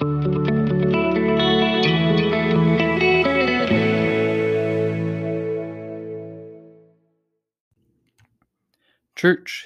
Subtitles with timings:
[0.00, 0.08] Church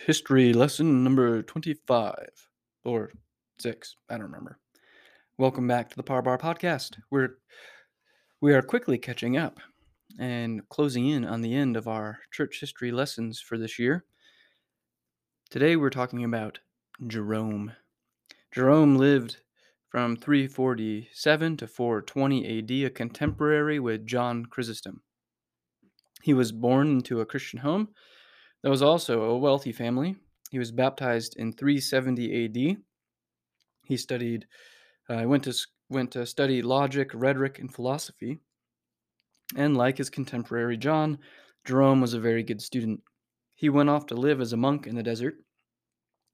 [0.04, 2.16] history lesson number 25
[2.84, 3.12] or
[3.60, 4.58] 6, I don't remember.
[5.38, 6.98] Welcome back to the Par Bar podcast.
[7.12, 7.37] We're
[8.40, 9.60] we are quickly catching up
[10.19, 14.04] and closing in on the end of our church history lessons for this year.
[15.51, 16.59] Today we're talking about
[17.06, 17.70] Jerome.
[18.51, 19.37] Jerome lived
[19.95, 25.02] from 347 to 420 AD, a contemporary with John Chrysostom.
[26.20, 27.91] He was born into a Christian home
[28.65, 30.16] that was also a wealthy family.
[30.51, 32.77] He was baptized in 370 AD.
[33.84, 34.46] He studied,
[35.09, 35.54] uh, went to
[35.88, 38.40] went to study logic, rhetoric, and philosophy.
[39.54, 41.18] And like his contemporary John,
[41.65, 43.01] Jerome was a very good student.
[43.54, 45.37] He went off to live as a monk in the desert,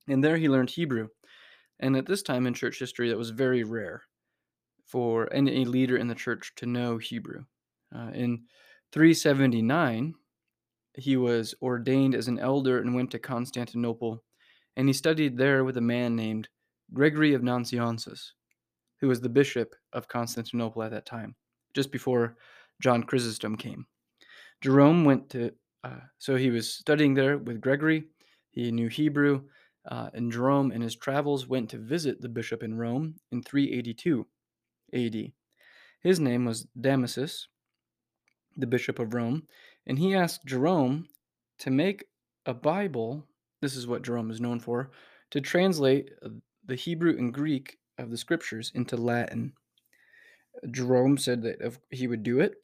[0.08, 1.08] and there he learned Hebrew.
[1.80, 4.02] And at this time in church history, that was very rare
[4.86, 7.44] for any leader in the church to know Hebrew.
[7.94, 8.44] Uh, in
[8.92, 10.14] 379,
[10.94, 14.22] he was ordained as an elder and went to Constantinople,
[14.76, 16.48] and he studied there with a man named
[16.92, 18.32] Gregory of Nazianzus,
[19.00, 21.34] who was the bishop of Constantinople at that time,
[21.74, 22.36] just before
[22.82, 23.86] John Chrysostom came.
[24.60, 25.52] Jerome went to,
[25.84, 28.04] uh, so he was studying there with Gregory.
[28.50, 29.42] He knew Hebrew,
[29.86, 34.26] uh, and Jerome, in his travels, went to visit the bishop in Rome in 382
[34.92, 35.32] AD.
[36.00, 37.46] His name was Damasus,
[38.56, 39.46] the bishop of Rome,
[39.86, 41.08] and he asked Jerome
[41.58, 42.04] to make
[42.46, 43.26] a Bible.
[43.60, 44.90] This is what Jerome is known for
[45.30, 46.30] to translate uh,
[46.66, 49.52] the Hebrew and Greek of the scriptures into Latin.
[50.70, 52.54] Jerome said that he would do it,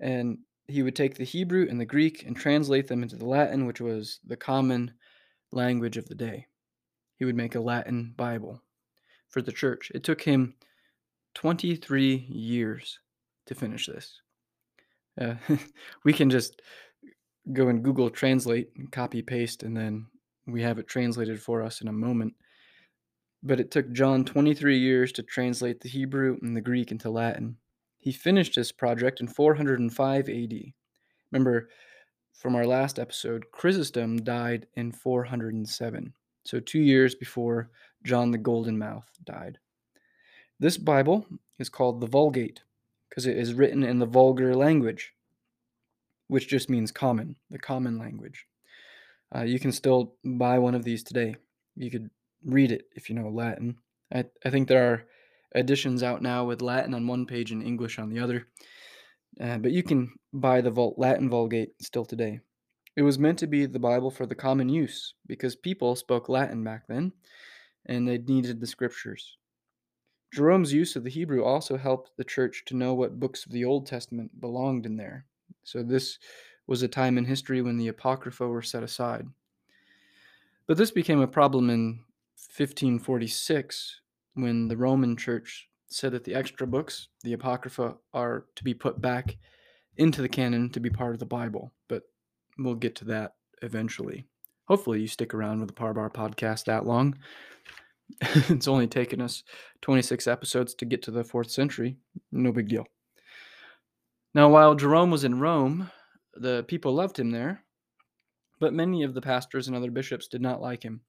[0.00, 0.38] and
[0.68, 3.80] he would take the Hebrew and the Greek and translate them into the Latin, which
[3.80, 4.92] was the common
[5.54, 6.46] language of the day.
[7.16, 8.62] He would make a Latin Bible
[9.28, 9.90] for the church.
[9.94, 10.54] It took him
[11.34, 12.98] 23 years
[13.46, 14.20] to finish this.
[15.20, 15.34] Uh,
[16.04, 16.60] we can just
[17.52, 20.06] go and Google Translate and copy paste, and then
[20.46, 22.34] we have it translated for us in a moment.
[23.42, 27.58] But it took John 23 years to translate the Hebrew and the Greek into Latin.
[27.98, 30.52] He finished this project in 405 AD.
[31.30, 31.68] Remember,
[32.34, 36.12] from our last episode, Chrysostom died in 407,
[36.44, 37.70] so two years before
[38.02, 39.58] John the Golden Mouth died.
[40.58, 41.26] This Bible
[41.58, 42.62] is called the Vulgate
[43.08, 45.14] because it is written in the vulgar language,
[46.26, 48.46] which just means common, the common language.
[49.34, 51.36] Uh, you can still buy one of these today.
[51.76, 52.10] You could
[52.44, 53.78] read it if you know Latin.
[54.12, 55.04] I, I think there are
[55.54, 58.48] editions out now with Latin on one page and English on the other.
[59.40, 62.40] Uh, but you can buy the Latin Vulgate still today.
[62.96, 66.62] It was meant to be the Bible for the common use because people spoke Latin
[66.62, 67.12] back then
[67.86, 69.36] and they needed the scriptures.
[70.32, 73.64] Jerome's use of the Hebrew also helped the church to know what books of the
[73.64, 75.26] Old Testament belonged in there.
[75.62, 76.18] So, this
[76.66, 79.26] was a time in history when the Apocrypha were set aside.
[80.66, 82.00] But this became a problem in
[82.56, 84.00] 1546
[84.34, 89.00] when the Roman church said that the extra books, the Apocrypha, are to be put
[89.00, 89.36] back
[89.96, 91.72] into the canon to be part of the Bible.
[91.88, 92.02] But
[92.58, 94.26] we'll get to that eventually.
[94.66, 97.16] Hopefully, you stick around with the Parbar podcast that long.
[98.20, 99.42] it's only taken us
[99.82, 101.96] 26 episodes to get to the fourth century.
[102.32, 102.86] No big deal.
[104.34, 105.90] Now, while Jerome was in Rome,
[106.34, 107.62] the people loved him there,
[108.58, 111.02] but many of the pastors and other bishops did not like him.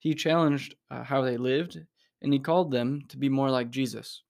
[0.00, 1.78] He challenged uh, how they lived,
[2.22, 4.22] and he called them to be more like Jesus.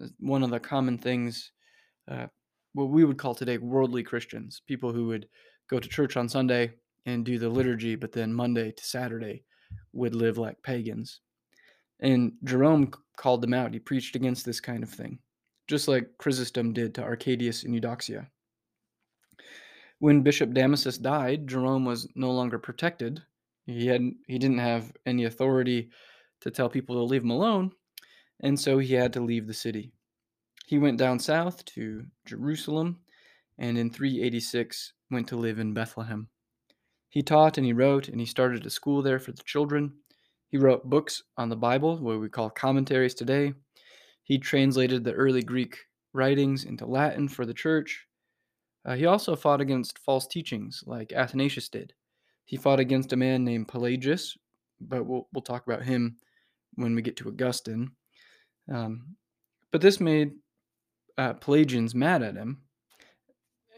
[0.00, 1.52] Uh, one of the common things,
[2.10, 2.26] uh,
[2.72, 5.26] what we would call today worldly Christians, people who would
[5.68, 6.72] go to church on Sunday
[7.06, 9.44] and do the liturgy, but then Monday to Saturday
[9.92, 11.20] would live like pagans.
[12.00, 13.72] And Jerome called them out.
[13.72, 15.18] He preached against this kind of thing,
[15.68, 18.26] just like Chrysostom did to Arcadius and Eudoxia.
[19.98, 23.22] When Bishop Damasus died, Jerome was no longer protected.
[23.66, 25.90] He had he didn't have any authority
[26.40, 27.72] to tell people to leave him alone,
[28.40, 29.92] and so he had to leave the city.
[30.66, 33.00] He went down south to Jerusalem,
[33.58, 36.28] and in 386 went to live in Bethlehem.
[37.08, 39.94] He taught and he wrote, and he started a school there for the children.
[40.48, 43.54] He wrote books on the Bible, what we call commentaries today.
[44.22, 45.76] He translated the early Greek
[46.12, 48.06] writings into Latin for the church.
[48.84, 51.92] Uh, he also fought against false teachings like Athanasius did.
[52.44, 54.36] He fought against a man named Pelagius,
[54.80, 56.16] but we'll, we'll talk about him
[56.80, 57.90] when we get to Augustine.
[58.70, 59.16] Um,
[59.72, 60.32] but this made
[61.18, 62.62] uh, Pelagians mad at him.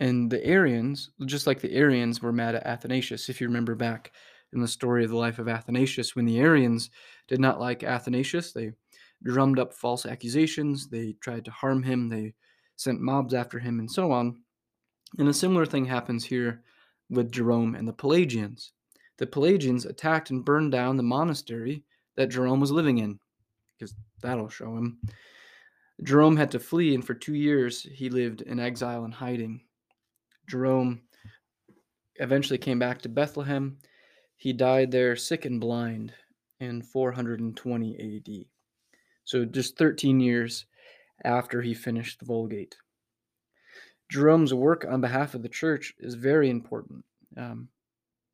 [0.00, 4.12] And the Arians, just like the Arians were mad at Athanasius, if you remember back
[4.52, 6.90] in the story of the life of Athanasius when the Arians
[7.28, 8.52] did not like Athanasius.
[8.52, 8.72] They
[9.22, 12.34] drummed up false accusations, they tried to harm him, they
[12.76, 14.43] sent mobs after him, and so on.
[15.19, 16.62] And a similar thing happens here
[17.10, 18.72] with Jerome and the Pelagians.
[19.19, 21.84] The Pelagians attacked and burned down the monastery
[22.17, 23.19] that Jerome was living in,
[23.79, 24.99] because that'll show him.
[26.03, 29.62] Jerome had to flee, and for two years he lived in exile and hiding.
[30.49, 31.03] Jerome
[32.17, 33.79] eventually came back to Bethlehem.
[34.37, 36.12] He died there sick and blind
[36.61, 38.47] in 420 AD.
[39.25, 40.67] So just 13 years
[41.25, 42.76] after he finished the Vulgate.
[44.11, 47.05] Jerome's work on behalf of the church is very important.
[47.37, 47.69] Um,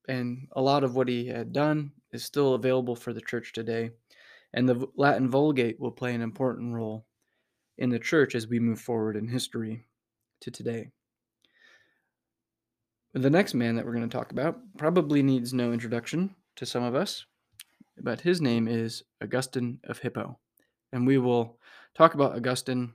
[0.09, 3.91] and a lot of what he had done is still available for the church today.
[4.55, 7.07] And the Latin Vulgate will play an important role
[7.77, 9.87] in the church as we move forward in history
[10.41, 10.91] to today.
[13.15, 16.83] The next man that we're going to talk about probably needs no introduction to some
[16.83, 17.25] of us,
[18.03, 20.39] but his name is Augustine of Hippo.
[20.93, 21.59] And we will
[21.95, 22.93] talk about Augustine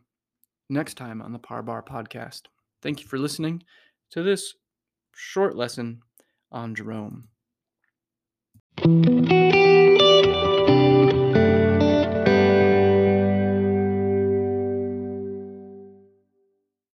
[0.69, 2.44] next time on the Parbar podcast.
[2.81, 3.63] Thank you for listening
[4.12, 4.56] to this
[5.16, 6.01] short lesson
[6.51, 7.30] on Jerome.
[8.83, 9.32] Thank you.